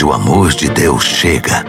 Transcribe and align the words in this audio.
Onde 0.00 0.06
o 0.06 0.12
amor 0.14 0.48
de 0.52 0.66
Deus 0.70 1.04
chega, 1.04 1.62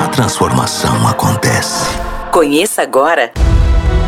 a 0.00 0.08
transformação 0.08 1.06
acontece. 1.06 1.94
Conheça 2.32 2.80
agora 2.80 3.32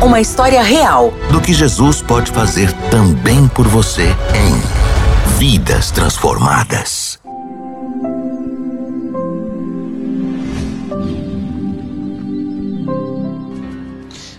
uma 0.03 0.19
história 0.19 0.63
real 0.63 1.13
do 1.31 1.39
que 1.39 1.53
Jesus 1.53 2.01
pode 2.01 2.31
fazer 2.31 2.73
também 2.89 3.47
por 3.47 3.67
você 3.67 4.07
em 4.33 5.37
Vidas 5.37 5.91
Transformadas. 5.91 7.19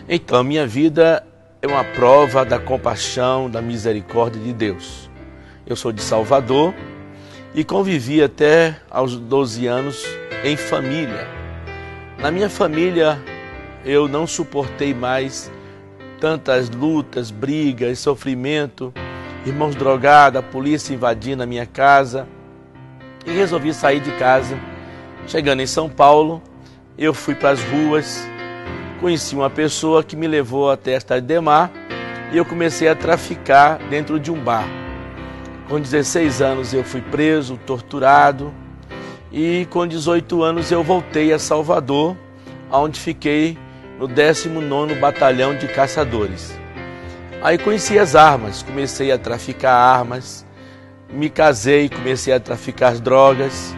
Então, 0.09 0.41
a 0.41 0.43
minha 0.43 0.67
vida 0.67 1.25
é 1.62 1.69
uma 1.69 1.85
prova 1.85 2.45
da 2.45 2.59
compaixão, 2.59 3.49
da 3.49 3.62
misericórdia 3.62 4.43
de 4.43 4.53
Deus. 4.53 5.09
Eu 5.64 5.77
sou 5.77 5.93
de 5.93 6.03
Salvador 6.03 6.75
e 7.55 7.62
convivi 7.62 8.23
até 8.23 8.77
aos 8.90 9.17
12 9.17 9.67
anos 9.67 10.04
em 10.45 10.57
família. 10.57 11.27
Na 12.18 12.31
minha 12.31 12.49
família, 12.49 13.21
eu 13.85 14.08
não 14.08 14.27
suportei 14.27 14.94
mais 14.94 15.50
tantas 16.21 16.71
lutas, 16.71 17.30
brigas, 17.30 17.99
sofrimento, 17.99 18.93
irmãos 19.44 19.75
drogados, 19.75 20.39
a 20.39 20.43
polícia 20.43 20.94
invadindo 20.94 21.43
a 21.43 21.46
minha 21.46 21.67
casa 21.67 22.27
e 23.27 23.32
resolvi 23.32 23.75
sair 23.75 24.00
de 24.00 24.13
casa. 24.13 24.57
Chegando 25.27 25.61
em 25.61 25.66
São 25.66 25.89
Paulo, 25.89 26.43
eu 26.96 27.13
fui 27.13 27.35
para 27.35 27.50
as 27.50 27.61
ruas, 27.64 28.27
conheci 29.00 29.35
uma 29.35 29.50
pessoa 29.50 30.03
que 30.03 30.16
me 30.16 30.27
levou 30.27 30.71
até 30.71 30.96
a 30.96 31.00
cidade 31.00 31.27
de 31.27 31.41
Mar 31.41 31.71
e 32.33 32.36
eu 32.36 32.44
comecei 32.44 32.89
a 32.89 32.94
traficar 32.94 33.78
dentro 33.91 34.19
de 34.19 34.30
um 34.30 34.42
bar. 34.42 34.81
Com 35.72 35.81
16 35.81 36.42
anos 36.42 36.75
eu 36.75 36.84
fui 36.84 37.00
preso, 37.00 37.58
torturado 37.64 38.53
e 39.33 39.67
com 39.70 39.86
18 39.86 40.42
anos 40.42 40.70
eu 40.70 40.84
voltei 40.84 41.33
a 41.33 41.38
Salvador, 41.38 42.14
onde 42.70 43.00
fiquei 43.00 43.56
no 43.98 44.06
19º 44.06 45.00
Batalhão 45.00 45.56
de 45.56 45.66
Caçadores. 45.69 46.55
Aí 47.41 47.56
conheci 47.56 47.98
as 47.98 48.14
armas, 48.14 48.62
comecei 48.62 49.10
a 49.10 49.16
traficar 49.16 49.72
armas, 49.72 50.44
me 51.10 51.30
casei, 51.30 51.88
comecei 51.88 52.34
a 52.34 52.38
traficar 52.38 52.98
drogas, 52.98 53.75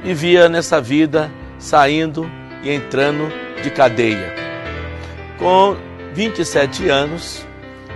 vivia 0.00 0.48
nessa 0.48 0.80
vida 0.80 1.28
saindo 1.58 2.30
e 2.62 2.70
entrando 2.70 3.28
de 3.60 3.68
cadeia. 3.68 4.32
Com 5.40 5.76
27 6.14 6.88
anos, 6.88 7.44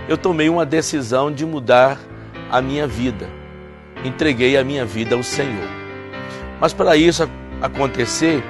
eu 0.09 0.17
tomei 0.17 0.49
uma 0.49 0.65
decisão 0.65 1.31
de 1.31 1.45
mudar 1.45 1.97
a 2.51 2.61
minha 2.61 2.85
vida. 2.85 3.36
Entreguei 4.07 4.57
a 4.57 4.63
minha 4.63 4.85
vida 4.85 5.15
ao 5.15 5.23
Senhor. 5.23 5.67
Mas 6.59 6.73
para 6.73 6.95
isso 6.95 7.29
acontecer, 7.61 8.43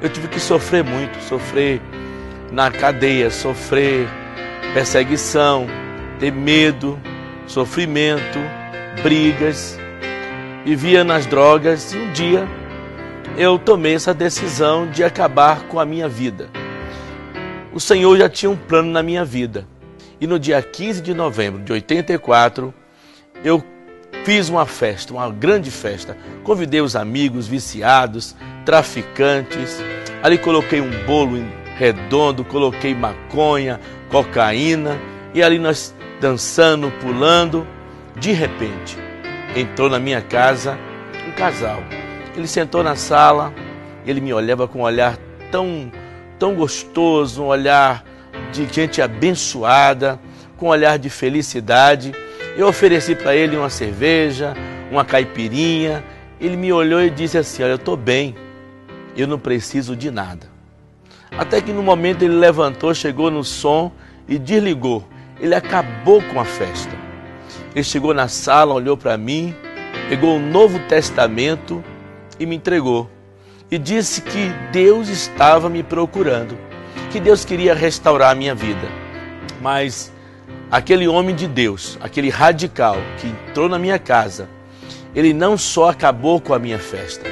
eu 0.00 0.08
tive 0.08 0.28
que 0.28 0.38
sofrer 0.38 0.84
muito, 0.84 1.20
sofrer 1.22 1.80
na 2.52 2.70
cadeia, 2.70 3.30
sofrer 3.30 4.08
perseguição, 4.72 5.66
ter 6.18 6.32
medo, 6.32 6.98
sofrimento, 7.46 8.38
brigas. 9.02 9.78
Vivia 10.64 11.02
nas 11.02 11.24
drogas 11.26 11.92
e 11.92 11.96
um 11.96 12.12
dia 12.12 12.46
eu 13.36 13.58
tomei 13.58 13.94
essa 13.94 14.12
decisão 14.12 14.90
de 14.90 15.02
acabar 15.02 15.62
com 15.62 15.80
a 15.80 15.86
minha 15.86 16.06
vida 16.06 16.50
o 17.72 17.78
Senhor 17.78 18.16
já 18.16 18.28
tinha 18.28 18.50
um 18.50 18.56
plano 18.56 18.90
na 18.90 19.02
minha 19.02 19.24
vida. 19.24 19.66
E 20.20 20.26
no 20.26 20.38
dia 20.38 20.60
15 20.60 21.00
de 21.00 21.14
novembro 21.14 21.62
de 21.62 21.72
84, 21.72 22.74
eu 23.44 23.62
fiz 24.24 24.48
uma 24.48 24.66
festa, 24.66 25.12
uma 25.12 25.30
grande 25.30 25.70
festa. 25.70 26.16
Convidei 26.44 26.80
os 26.80 26.96
amigos 26.96 27.46
viciados, 27.46 28.36
traficantes. 28.64 29.82
Ali 30.22 30.38
coloquei 30.38 30.80
um 30.80 30.90
bolo 31.06 31.42
redondo, 31.76 32.44
coloquei 32.44 32.94
maconha, 32.94 33.80
cocaína. 34.10 34.98
E 35.34 35.42
ali 35.42 35.58
nós 35.58 35.94
dançando, 36.20 36.90
pulando. 37.00 37.66
De 38.16 38.32
repente, 38.32 38.98
entrou 39.56 39.88
na 39.88 39.98
minha 39.98 40.20
casa 40.20 40.78
um 41.26 41.32
casal. 41.32 41.82
Ele 42.36 42.46
sentou 42.46 42.82
na 42.82 42.94
sala, 42.94 43.52
ele 44.06 44.20
me 44.20 44.32
olhava 44.32 44.68
com 44.68 44.80
um 44.80 44.82
olhar 44.82 45.16
tão 45.50 45.90
tão 46.40 46.54
gostoso, 46.54 47.42
um 47.42 47.46
olhar 47.46 48.02
de 48.50 48.66
gente 48.66 49.02
abençoada, 49.02 50.18
com 50.56 50.66
um 50.66 50.68
olhar 50.70 50.98
de 50.98 51.10
felicidade. 51.10 52.12
Eu 52.60 52.68
ofereci 52.68 53.14
para 53.14 53.34
ele 53.34 53.56
uma 53.56 53.70
cerveja, 53.70 54.52
uma 54.90 55.02
caipirinha. 55.02 56.04
Ele 56.38 56.58
me 56.58 56.70
olhou 56.70 57.00
e 57.00 57.08
disse 57.08 57.38
assim: 57.38 57.62
Olha, 57.62 57.70
eu 57.70 57.76
estou 57.76 57.96
bem, 57.96 58.34
eu 59.16 59.26
não 59.26 59.38
preciso 59.38 59.96
de 59.96 60.10
nada. 60.10 60.46
Até 61.38 61.62
que 61.62 61.72
no 61.72 61.82
momento 61.82 62.22
ele 62.22 62.34
levantou, 62.34 62.92
chegou 62.92 63.30
no 63.30 63.42
som 63.42 63.90
e 64.28 64.38
desligou. 64.38 65.08
Ele 65.40 65.54
acabou 65.54 66.20
com 66.20 66.38
a 66.38 66.44
festa. 66.44 66.94
Ele 67.74 67.82
chegou 67.82 68.12
na 68.12 68.28
sala, 68.28 68.74
olhou 68.74 68.94
para 68.94 69.16
mim, 69.16 69.54
pegou 70.10 70.36
o 70.36 70.38
Novo 70.38 70.78
Testamento 70.80 71.82
e 72.38 72.44
me 72.44 72.56
entregou 72.56 73.10
e 73.70 73.78
disse 73.78 74.20
que 74.20 74.50
Deus 74.70 75.08
estava 75.08 75.70
me 75.70 75.82
procurando, 75.82 76.58
que 77.10 77.20
Deus 77.20 77.42
queria 77.42 77.72
restaurar 77.72 78.32
a 78.32 78.34
minha 78.34 78.54
vida. 78.54 78.86
Mas 79.62 80.12
aquele 80.70 81.08
homem 81.08 81.34
de 81.34 81.48
Deus, 81.48 81.98
aquele 82.00 82.28
radical 82.28 82.96
que 83.18 83.26
entrou 83.26 83.68
na 83.68 83.78
minha 83.78 83.98
casa, 83.98 84.48
ele 85.14 85.32
não 85.32 85.58
só 85.58 85.90
acabou 85.90 86.40
com 86.40 86.54
a 86.54 86.58
minha 86.58 86.78
festa, 86.78 87.28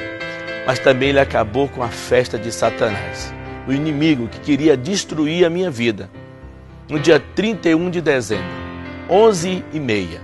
mas 0.67 0.79
também 0.79 1.09
ele 1.09 1.19
acabou 1.19 1.69
com 1.69 1.81
a 1.81 1.87
festa 1.87 2.37
de 2.37 2.51
Satanás, 2.51 3.33
o 3.65 3.71
inimigo 3.71 4.27
que 4.27 4.39
queria 4.39 4.75
destruir 4.75 5.45
a 5.45 5.49
minha 5.49 5.71
vida. 5.71 6.09
No 6.89 6.99
dia 6.99 7.19
31 7.19 7.89
de 7.89 8.01
dezembro, 8.01 8.45
11 9.09 9.63
e 9.71 9.79
meia, 9.79 10.21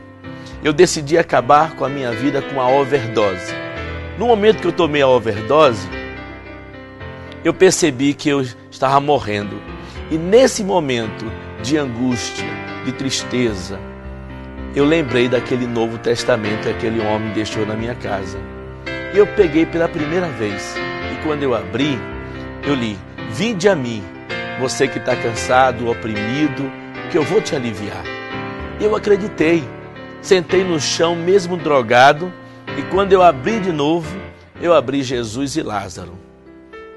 eu 0.63 0.73
decidi 0.73 1.17
acabar 1.17 1.75
com 1.75 1.85
a 1.85 1.89
minha 1.89 2.11
vida 2.11 2.41
com 2.41 2.59
a 2.59 2.67
overdose. 2.67 3.53
No 4.17 4.27
momento 4.27 4.59
que 4.59 4.67
eu 4.67 4.73
tomei 4.73 5.01
a 5.01 5.07
overdose, 5.07 5.87
eu 7.43 7.53
percebi 7.53 8.13
que 8.13 8.27
eu 8.27 8.41
estava 8.69 8.99
morrendo. 8.99 9.61
E 10.11 10.17
nesse 10.17 10.63
momento 10.63 11.31
de 11.61 11.77
angústia, 11.77 12.45
de 12.85 12.91
tristeza, 12.91 13.79
eu 14.75 14.85
lembrei 14.85 15.27
daquele 15.27 15.65
Novo 15.65 15.97
Testamento 15.97 16.63
que 16.63 16.69
aquele 16.69 17.01
homem 17.01 17.33
deixou 17.33 17.65
na 17.65 17.75
minha 17.75 17.95
casa. 17.95 18.37
E 19.13 19.17
eu 19.17 19.25
peguei 19.25 19.65
pela 19.65 19.87
primeira 19.87 20.27
vez. 20.27 20.75
E 21.11 21.23
quando 21.23 21.43
eu 21.43 21.55
abri, 21.55 21.97
eu 22.63 22.75
li: 22.75 22.97
Vinde 23.31 23.67
a 23.67 23.75
mim, 23.75 24.03
você 24.59 24.87
que 24.87 24.97
está 24.97 25.15
cansado, 25.15 25.89
oprimido, 25.89 26.71
que 27.11 27.17
eu 27.17 27.23
vou 27.23 27.41
te 27.41 27.55
aliviar. 27.55 28.03
E 28.79 28.83
eu 28.83 28.95
acreditei. 28.95 29.63
Sentei 30.21 30.63
no 30.63 30.79
chão, 30.79 31.15
mesmo 31.15 31.55
drogado, 31.55 32.33
e 32.77 32.81
quando 32.91 33.13
eu 33.13 33.21
abri 33.21 33.59
de 33.59 33.71
novo, 33.71 34.17
eu 34.59 34.73
abri 34.73 35.03
Jesus 35.03 35.55
e 35.55 35.61
Lázaro. 35.61 36.17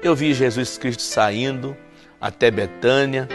Eu 0.01 0.15
vi 0.15 0.33
Jesus 0.33 0.77
Cristo 0.77 1.03
saindo 1.03 1.77
até 2.19 2.49
Betânia, 2.49 3.29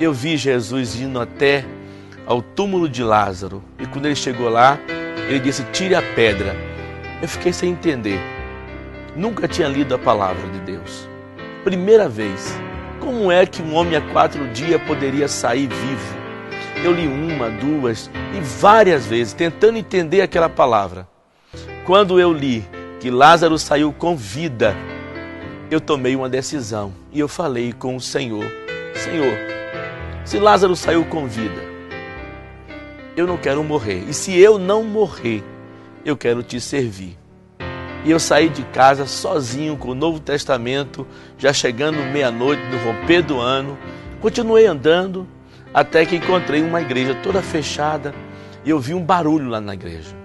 eu 0.00 0.12
vi 0.12 0.36
Jesus 0.36 1.00
indo 1.00 1.20
até 1.20 1.64
ao 2.30 2.40
túmulo 2.40 2.88
de 2.88 3.02
Lázaro. 3.02 3.60
E 3.76 3.84
quando 3.86 4.06
ele 4.06 4.14
chegou 4.14 4.48
lá, 4.48 4.78
ele 5.28 5.40
disse: 5.40 5.64
Tire 5.72 5.96
a 5.96 6.02
pedra. 6.14 6.54
Eu 7.20 7.26
fiquei 7.26 7.52
sem 7.52 7.72
entender. 7.72 8.20
Nunca 9.16 9.48
tinha 9.48 9.66
lido 9.66 9.96
a 9.96 9.98
palavra 9.98 10.48
de 10.50 10.60
Deus. 10.60 11.08
Primeira 11.64 12.08
vez. 12.08 12.56
Como 13.00 13.32
é 13.32 13.44
que 13.44 13.60
um 13.60 13.74
homem 13.74 13.96
há 13.96 14.00
quatro 14.12 14.46
dias 14.48 14.80
poderia 14.82 15.26
sair 15.26 15.66
vivo? 15.66 16.20
Eu 16.84 16.92
li 16.92 17.08
uma, 17.08 17.50
duas 17.50 18.08
e 18.36 18.40
várias 18.40 19.06
vezes, 19.06 19.32
tentando 19.32 19.78
entender 19.78 20.20
aquela 20.20 20.48
palavra. 20.48 21.08
Quando 21.84 22.20
eu 22.20 22.32
li 22.32 22.64
que 23.00 23.10
Lázaro 23.10 23.58
saiu 23.58 23.92
com 23.92 24.16
vida, 24.16 24.76
eu 25.70 25.80
tomei 25.80 26.14
uma 26.14 26.28
decisão 26.28 26.92
e 27.10 27.18
eu 27.18 27.26
falei 27.26 27.72
com 27.72 27.96
o 27.96 28.00
Senhor: 28.00 28.44
Senhor, 28.94 29.36
se 30.24 30.38
Lázaro 30.38 30.76
saiu 30.76 31.04
com 31.06 31.26
vida, 31.26 31.69
eu 33.20 33.26
não 33.26 33.36
quero 33.36 33.62
morrer. 33.62 34.04
E 34.08 34.14
se 34.14 34.36
eu 34.38 34.58
não 34.58 34.82
morrer, 34.82 35.44
eu 36.04 36.16
quero 36.16 36.42
te 36.42 36.60
servir. 36.60 37.18
E 38.04 38.10
eu 38.10 38.18
saí 38.18 38.48
de 38.48 38.62
casa 38.64 39.06
sozinho 39.06 39.76
com 39.76 39.90
o 39.90 39.94
Novo 39.94 40.18
Testamento, 40.18 41.06
já 41.38 41.52
chegando 41.52 41.98
meia-noite, 42.12 42.62
no 42.70 42.78
romper 42.78 43.22
do 43.22 43.38
ano. 43.38 43.78
Continuei 44.20 44.66
andando 44.66 45.26
até 45.72 46.04
que 46.04 46.16
encontrei 46.16 46.62
uma 46.62 46.80
igreja 46.80 47.14
toda 47.22 47.42
fechada 47.42 48.14
e 48.64 48.70
eu 48.70 48.80
vi 48.80 48.94
um 48.94 49.02
barulho 49.02 49.48
lá 49.48 49.60
na 49.60 49.74
igreja. 49.74 50.16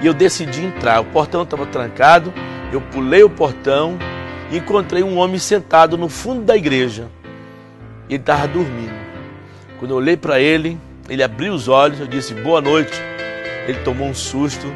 E 0.00 0.06
eu 0.06 0.14
decidi 0.14 0.64
entrar. 0.64 1.00
O 1.00 1.04
portão 1.04 1.42
estava 1.42 1.66
trancado, 1.66 2.32
eu 2.72 2.80
pulei 2.80 3.22
o 3.22 3.30
portão 3.30 3.98
encontrei 4.56 5.02
um 5.02 5.16
homem 5.16 5.38
sentado 5.38 5.96
no 5.96 6.08
fundo 6.08 6.42
da 6.42 6.56
igreja. 6.56 7.08
Ele 8.08 8.18
estava 8.18 8.46
dormindo. 8.46 9.02
Quando 9.78 9.92
eu 9.92 9.96
olhei 9.96 10.16
para 10.16 10.40
ele, 10.40 10.78
ele 11.08 11.22
abriu 11.22 11.52
os 11.52 11.68
olhos, 11.68 12.00
eu 12.00 12.06
disse 12.06 12.34
boa 12.34 12.60
noite. 12.60 12.92
Ele 13.66 13.78
tomou 13.80 14.08
um 14.08 14.14
susto 14.14 14.66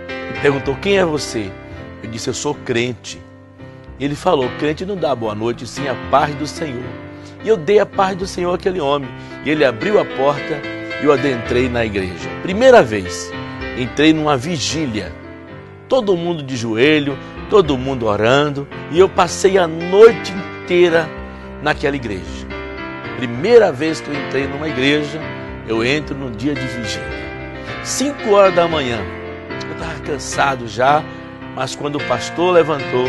e 0.00 0.40
perguntou: 0.40 0.74
Quem 0.76 0.98
é 0.98 1.04
você? 1.04 1.50
Eu 2.02 2.10
disse: 2.10 2.28
Eu 2.28 2.34
sou 2.34 2.54
crente. 2.54 3.20
Ele 3.98 4.14
falou: 4.14 4.48
crente 4.58 4.84
não 4.84 4.96
dá 4.96 5.14
boa 5.14 5.34
noite, 5.34 5.66
sim 5.66 5.88
a 5.88 5.94
paz 6.10 6.34
do 6.34 6.46
Senhor. 6.46 6.84
E 7.42 7.48
eu 7.48 7.56
dei 7.56 7.78
a 7.78 7.86
paz 7.86 8.16
do 8.16 8.26
Senhor 8.26 8.54
àquele 8.54 8.80
homem. 8.80 9.08
E 9.44 9.50
ele 9.50 9.64
abriu 9.64 9.98
a 9.98 10.04
porta 10.04 10.60
e 11.00 11.04
eu 11.04 11.12
adentrei 11.12 11.68
na 11.68 11.84
igreja. 11.84 12.28
Primeira 12.42 12.82
vez, 12.82 13.30
entrei 13.78 14.12
numa 14.12 14.36
vigília. 14.36 15.12
Todo 15.88 16.16
mundo 16.16 16.42
de 16.42 16.56
joelho, 16.56 17.16
todo 17.48 17.78
mundo 17.78 18.06
orando. 18.06 18.68
E 18.90 18.98
eu 18.98 19.08
passei 19.08 19.56
a 19.56 19.66
noite 19.66 20.32
inteira 20.32 21.08
naquela 21.62 21.96
igreja. 21.96 22.46
Primeira 23.16 23.72
vez 23.72 24.00
que 24.00 24.10
eu 24.10 24.14
entrei 24.14 24.46
numa 24.46 24.68
igreja, 24.68 25.20
eu 25.68 25.84
entro 25.84 26.16
no 26.16 26.30
dia 26.30 26.54
de 26.54 26.66
vigília. 26.66 27.26
Cinco 27.84 28.30
horas 28.30 28.54
da 28.54 28.68
manhã. 28.68 28.98
Eu 29.66 29.72
estava 29.72 30.00
cansado 30.00 30.68
já, 30.68 31.02
mas 31.54 31.74
quando 31.74 31.96
o 31.96 32.04
pastor 32.04 32.52
levantou, 32.52 33.08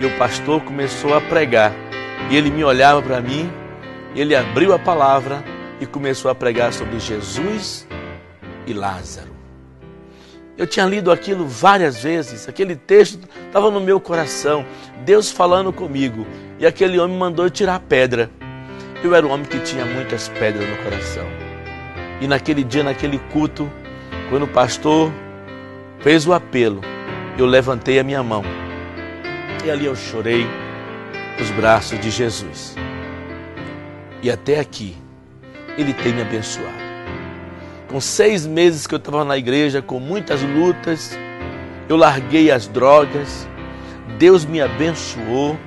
e 0.00 0.06
o 0.06 0.18
pastor 0.18 0.60
começou 0.62 1.14
a 1.14 1.20
pregar. 1.20 1.72
E 2.30 2.36
ele 2.36 2.50
me 2.50 2.64
olhava 2.64 3.02
para 3.02 3.20
mim, 3.20 3.50
ele 4.14 4.34
abriu 4.34 4.72
a 4.72 4.78
palavra 4.78 5.44
e 5.80 5.86
começou 5.86 6.30
a 6.30 6.34
pregar 6.34 6.72
sobre 6.72 6.98
Jesus 6.98 7.86
e 8.66 8.72
Lázaro. 8.72 9.34
Eu 10.56 10.66
tinha 10.66 10.86
lido 10.86 11.10
aquilo 11.10 11.46
várias 11.46 12.02
vezes, 12.02 12.48
aquele 12.48 12.76
texto 12.76 13.28
estava 13.46 13.70
no 13.70 13.80
meu 13.80 13.98
coração, 13.98 14.64
Deus 15.04 15.30
falando 15.30 15.72
comigo, 15.72 16.24
e 16.60 16.66
aquele 16.66 16.98
homem 16.98 17.18
mandou 17.18 17.44
eu 17.46 17.50
tirar 17.50 17.74
a 17.74 17.80
pedra. 17.80 18.30
Eu 19.02 19.14
era 19.14 19.26
um 19.26 19.30
homem 19.30 19.46
que 19.46 19.58
tinha 19.58 19.84
muitas 19.84 20.28
pedras 20.28 20.66
no 20.68 20.76
coração. 20.76 21.43
E 22.24 22.26
naquele 22.26 22.64
dia, 22.64 22.82
naquele 22.82 23.18
culto, 23.18 23.70
quando 24.30 24.44
o 24.44 24.48
pastor 24.48 25.12
fez 26.00 26.26
o 26.26 26.32
apelo, 26.32 26.80
eu 27.36 27.44
levantei 27.44 27.98
a 27.98 28.02
minha 28.02 28.22
mão 28.22 28.42
e 29.62 29.70
ali 29.70 29.84
eu 29.84 29.94
chorei 29.94 30.46
nos 31.38 31.50
braços 31.50 32.00
de 32.00 32.10
Jesus. 32.10 32.76
E 34.22 34.30
até 34.30 34.58
aqui, 34.58 34.96
Ele 35.76 35.92
tem 35.92 36.14
me 36.14 36.22
abençoado. 36.22 36.72
Com 37.90 38.00
seis 38.00 38.46
meses 38.46 38.86
que 38.86 38.94
eu 38.94 38.98
estava 38.98 39.22
na 39.22 39.36
igreja, 39.36 39.82
com 39.82 40.00
muitas 40.00 40.40
lutas, 40.40 41.18
eu 41.90 41.96
larguei 41.98 42.50
as 42.50 42.66
drogas, 42.66 43.46
Deus 44.18 44.46
me 44.46 44.62
abençoou, 44.62 45.58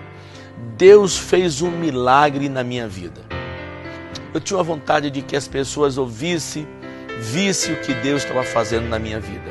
Deus 0.75 1.19
fez 1.19 1.61
um 1.61 1.69
milagre 1.69 2.49
na 2.49 2.63
minha 2.63 2.87
vida. 2.87 3.26
Eu 4.37 4.41
tinha 4.41 4.57
uma 4.57 4.63
vontade 4.63 5.09
de 5.09 5.23
que 5.23 5.35
as 5.35 5.47
pessoas 5.47 5.97
ouvissem, 5.97 6.67
vissem 7.19 7.73
o 7.73 7.77
que 7.77 7.91
Deus 7.91 8.21
estava 8.21 8.43
fazendo 8.43 8.87
na 8.87 8.99
minha 8.99 9.19
vida. 9.19 9.49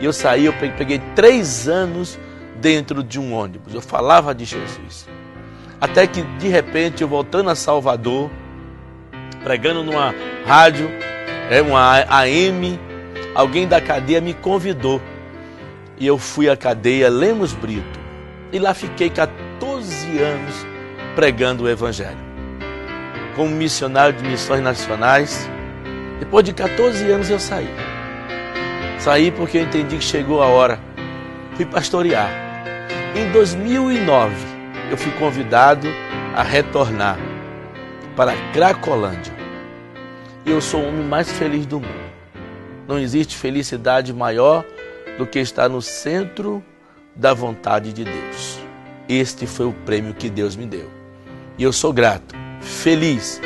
E 0.00 0.04
eu 0.06 0.14
saí, 0.14 0.46
eu 0.46 0.54
peguei 0.54 0.98
três 1.14 1.68
anos 1.68 2.18
dentro 2.58 3.04
de 3.04 3.20
um 3.20 3.34
ônibus. 3.34 3.74
Eu 3.74 3.82
falava 3.82 4.34
de 4.34 4.46
Jesus. 4.46 5.06
Até 5.78 6.06
que 6.06 6.22
de 6.38 6.48
repente 6.48 7.02
eu 7.02 7.08
voltando 7.08 7.50
a 7.50 7.54
Salvador, 7.54 8.30
pregando 9.42 9.84
numa 9.84 10.14
rádio, 10.46 10.88
é 11.50 11.60
uma 11.60 12.02
AM, 12.08 12.80
alguém 13.34 13.68
da 13.68 13.78
cadeia 13.78 14.22
me 14.22 14.32
convidou. 14.32 15.02
E 15.98 16.06
eu 16.06 16.16
fui 16.16 16.48
à 16.48 16.56
cadeia 16.56 17.10
Lemos 17.10 17.52
Brito. 17.52 18.00
E 18.50 18.58
lá 18.58 18.72
fiquei 18.72 19.10
14 19.10 20.18
anos 20.18 20.66
pregando 21.14 21.64
o 21.64 21.68
evangelho. 21.68 22.33
Como 23.34 23.50
missionário 23.50 24.16
de 24.16 24.28
missões 24.28 24.62
nacionais, 24.62 25.48
depois 26.20 26.44
de 26.44 26.52
14 26.52 27.10
anos 27.10 27.28
eu 27.28 27.38
saí. 27.38 27.68
Saí 28.98 29.30
porque 29.30 29.58
eu 29.58 29.62
entendi 29.62 29.96
que 29.96 30.04
chegou 30.04 30.42
a 30.42 30.46
hora. 30.46 30.78
Fui 31.54 31.66
pastorear. 31.66 32.30
Em 33.14 33.30
2009, 33.32 34.34
eu 34.90 34.96
fui 34.96 35.12
convidado 35.12 35.88
a 36.34 36.42
retornar 36.42 37.18
para 38.16 38.34
Cracolândia. 38.52 39.32
E 40.46 40.50
eu 40.50 40.60
sou 40.60 40.80
o 40.80 40.88
homem 40.88 41.04
mais 41.04 41.30
feliz 41.30 41.66
do 41.66 41.80
mundo. 41.80 42.04
Não 42.86 42.98
existe 42.98 43.36
felicidade 43.36 44.12
maior 44.12 44.64
do 45.18 45.26
que 45.26 45.38
estar 45.38 45.68
no 45.68 45.82
centro 45.82 46.62
da 47.14 47.32
vontade 47.32 47.92
de 47.92 48.04
Deus. 48.04 48.60
Este 49.08 49.46
foi 49.46 49.66
o 49.66 49.72
prêmio 49.72 50.14
que 50.14 50.28
Deus 50.28 50.56
me 50.56 50.66
deu. 50.66 50.90
E 51.56 51.62
eu 51.62 51.72
sou 51.72 51.92
grato, 51.92 52.34
feliz, 52.64 53.40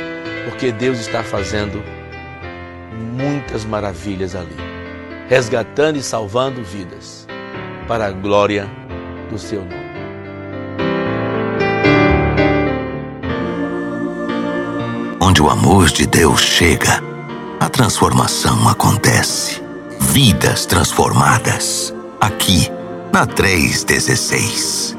porque 0.44 0.73
Deus 0.73 0.99
está 0.99 1.23
fazendo 1.23 1.82
muitas 3.17 3.65
maravilhas 3.65 4.35
ali, 4.35 4.56
resgatando 5.29 5.97
e 5.97 6.03
salvando 6.03 6.62
vidas 6.62 7.26
para 7.87 8.06
a 8.06 8.11
glória 8.11 8.69
do 9.31 9.38
seu 9.38 9.61
nome. 9.61 9.88
Onde 15.21 15.43
o 15.43 15.50
amor 15.50 15.88
de 15.88 16.06
Deus 16.06 16.41
chega, 16.41 17.03
a 17.61 17.69
transformação 17.69 18.69
acontece. 18.69 19.62
Vidas 20.00 20.64
transformadas. 20.64 21.94
Aqui, 22.21 22.71
na 23.12 23.26
316. 23.26 24.98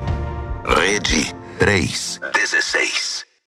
Rede 0.64 1.34
316 1.58 3.01